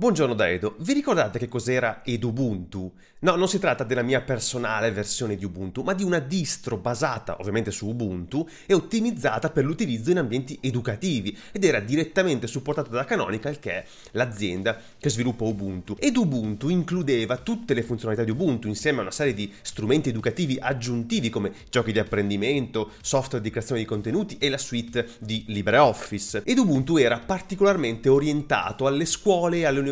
[0.00, 2.90] Buongiorno da Edo, vi ricordate che cos'era Edubuntu?
[3.22, 7.36] No, non si tratta della mia personale versione di Ubuntu, ma di una distro basata
[7.38, 13.04] ovviamente su Ubuntu e ottimizzata per l'utilizzo in ambienti educativi ed era direttamente supportata da
[13.04, 15.96] Canonical che è l'azienda che sviluppa Ubuntu.
[15.98, 20.56] Ed Ubuntu includeva tutte le funzionalità di Ubuntu insieme a una serie di strumenti educativi
[20.58, 26.40] aggiuntivi come giochi di apprendimento, software di creazione di contenuti e la suite di LibreOffice.
[26.46, 29.88] Ed Ubuntu era particolarmente orientato alle scuole e alle università,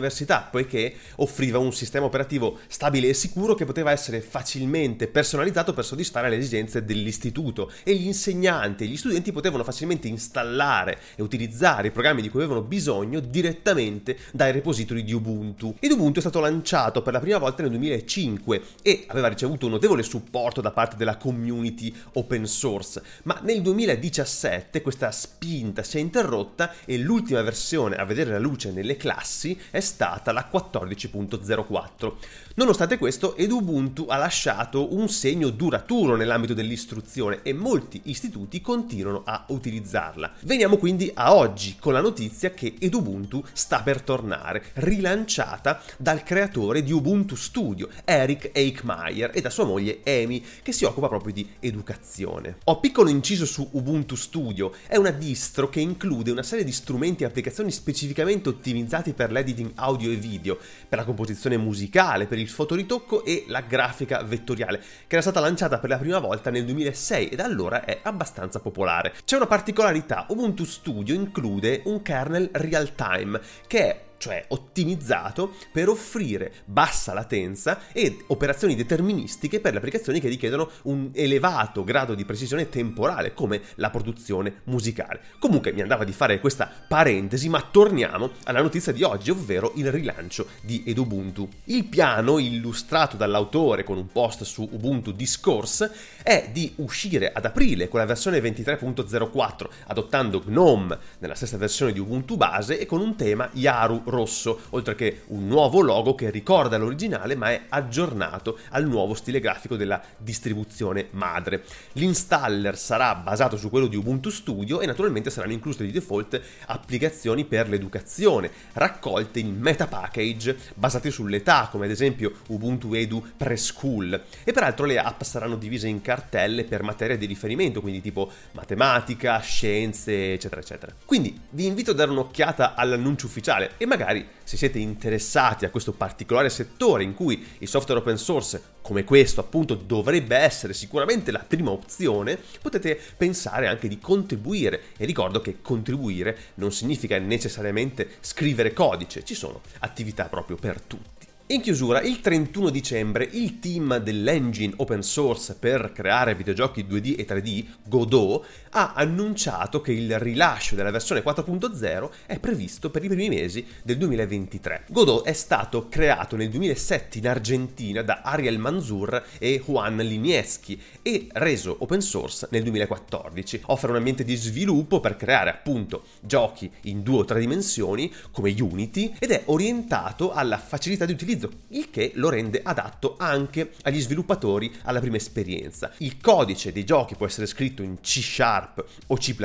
[0.51, 6.29] poiché offriva un sistema operativo stabile e sicuro che poteva essere facilmente personalizzato per soddisfare
[6.29, 11.91] le esigenze dell'istituto e gli insegnanti e gli studenti potevano facilmente installare e utilizzare i
[11.91, 15.75] programmi di cui avevano bisogno direttamente dai repository di Ubuntu.
[15.81, 19.73] Ed Ubuntu è stato lanciato per la prima volta nel 2005 e aveva ricevuto un
[19.73, 26.01] notevole supporto da parte della community open source, ma nel 2017 questa spinta si è
[26.01, 32.13] interrotta e l'ultima versione a vedere la luce nelle classi è stata la 14.04.
[32.55, 39.45] Nonostante questo, Edubuntu ha lasciato un segno duraturo nell'ambito dell'istruzione e molti istituti continuano a
[39.49, 40.35] utilizzarla.
[40.43, 46.83] Veniamo quindi a oggi con la notizia che Edubuntu sta per tornare, rilanciata dal creatore
[46.83, 51.49] di Ubuntu Studio, Eric Eichmeier, e da sua moglie Amy, che si occupa proprio di
[51.61, 52.59] educazione.
[52.65, 57.23] Ho piccolo inciso su Ubuntu Studio, è una distro che include una serie di strumenti
[57.23, 62.49] e applicazioni specificamente ottimizzati per l'editing audio e video, per la composizione musicale, per il
[62.49, 67.29] fotoritocco e la grafica vettoriale, che era stata lanciata per la prima volta nel 2006
[67.29, 69.15] e da allora è abbastanza popolare.
[69.25, 75.89] C'è una particolarità, Ubuntu Studio include un kernel real time, che è cioè ottimizzato per
[75.89, 82.25] offrire bassa latenza e operazioni deterministiche per le applicazioni che richiedono un elevato grado di
[82.25, 85.21] precisione temporale, come la produzione musicale.
[85.39, 89.91] Comunque mi andava di fare questa parentesi, ma torniamo alla notizia di oggi, ovvero il
[89.91, 91.49] rilancio di Edubuntu.
[91.65, 95.91] Il piano illustrato dall'autore con un post su Ubuntu Discourse
[96.23, 102.01] è di uscire ad aprile con la versione 23.04, adottando GNOME nella stessa versione di
[102.01, 106.79] Ubuntu base e con un tema Yaru rosso, oltre che un nuovo logo che ricorda
[106.79, 111.65] l'originale ma è aggiornato al nuovo stile grafico della distribuzione madre.
[111.93, 117.45] L'installer sarà basato su quello di Ubuntu Studio e naturalmente saranno incluse di default applicazioni
[117.45, 124.23] per l'educazione, raccolte in meta package basate sull'età, come ad esempio Ubuntu Edu Preschool.
[124.45, 129.39] E peraltro le app saranno divise in cartelle per materia di riferimento, quindi tipo matematica,
[129.41, 130.95] scienze, eccetera, eccetera.
[131.05, 135.71] Quindi vi invito a dare un'occhiata all'annuncio ufficiale e magari magari se siete interessati a
[135.71, 141.33] questo particolare settore in cui il software open source come questo appunto dovrebbe essere sicuramente
[141.33, 148.09] la prima opzione, potete pensare anche di contribuire e ricordo che contribuire non significa necessariamente
[148.21, 151.18] scrivere codice, ci sono attività proprio per tutti.
[151.51, 157.25] In chiusura, il 31 dicembre, il team dell'engine open source per creare videogiochi 2D e
[157.25, 163.31] 3D, Godot, ha annunciato che il rilascio della versione 4.0 è previsto per i primi
[163.31, 164.85] mesi del 2023.
[164.91, 171.29] Godot è stato creato nel 2007 in Argentina da Ariel Manzur e Juan Linieschi e
[171.33, 173.63] reso open source nel 2014.
[173.69, 178.55] Offre un ambiente di sviluppo per creare appunto giochi in due o tre dimensioni come
[178.59, 183.73] Unity ed è orientato alla facilità di utilizzo utilizzo, il che lo rende adatto anche
[183.83, 185.93] agli sviluppatori alla prima esperienza.
[185.99, 189.37] Il codice dei giochi può essere scritto in C Sharp o C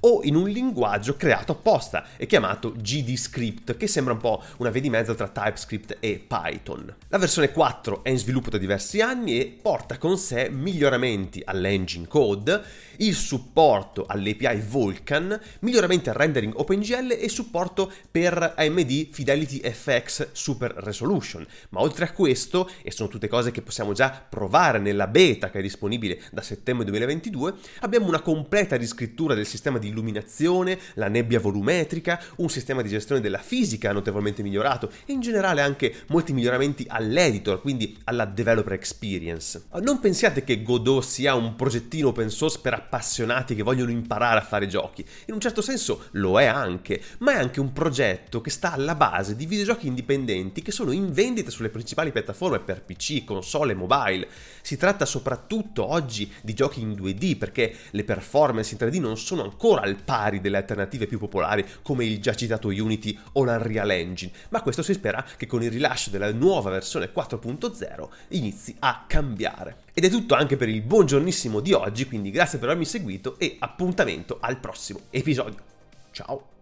[0.00, 4.80] o in un linguaggio creato apposta e chiamato GDScript, che sembra un po' una via
[4.80, 6.94] di mezzo tra TypeScript e Python.
[7.08, 12.06] La versione 4 è in sviluppo da diversi anni e porta con sé miglioramenti all'engine
[12.06, 12.62] code,
[12.98, 20.74] il supporto all'API Vulkan, miglioramenti al rendering OpenGL e supporto per AMD Fidelity FX Super
[20.84, 21.44] resolution.
[21.70, 25.58] Ma oltre a questo, e sono tutte cose che possiamo già provare nella beta che
[25.58, 31.40] è disponibile da settembre 2022, abbiamo una completa riscrittura del sistema di illuminazione, la nebbia
[31.40, 36.84] volumetrica, un sistema di gestione della fisica notevolmente migliorato e in generale anche molti miglioramenti
[36.88, 39.64] all'editor, quindi alla developer experience.
[39.80, 44.44] Non pensiate che Godot sia un progettino open source per appassionati che vogliono imparare a
[44.44, 45.04] fare giochi.
[45.26, 48.94] In un certo senso lo è anche, ma è anche un progetto che sta alla
[48.94, 53.76] base di videogiochi indipendenti che sono in vendita sulle principali piattaforme per PC, console e
[53.76, 54.28] mobile.
[54.60, 59.44] Si tratta soprattutto oggi di giochi in 2D perché le performance in 3D non sono
[59.44, 64.32] ancora al pari delle alternative più popolari come il già citato Unity o l'Unreal Engine,
[64.48, 69.82] ma questo si spera che con il rilascio della nuova versione 4.0 inizi a cambiare.
[69.94, 73.56] Ed è tutto anche per il buongiornissimo di oggi, quindi grazie per avermi seguito e
[73.60, 75.62] appuntamento al prossimo episodio.
[76.10, 76.53] Ciao!